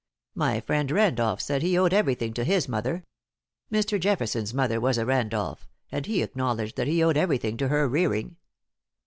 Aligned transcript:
My 0.33 0.61
friend 0.61 0.89
Randolph 0.89 1.39
said 1.41 1.61
he 1.61 1.77
owed 1.77 1.93
everything 1.93 2.33
to 2.33 2.43
his 2.43 2.67
mother. 2.67 3.05
Mr. 3.71 3.99
Jefferson's 3.99 4.51
mother 4.51 4.81
was 4.81 4.97
a 4.97 5.05
Randolph, 5.05 5.67
and 5.91 6.07
he 6.07 6.23
acknowledged 6.23 6.75
that 6.77 6.87
he 6.87 7.03
owed 7.03 7.17
everything 7.17 7.55
to 7.57 7.67
her 7.67 7.87
rearing. 7.87 8.37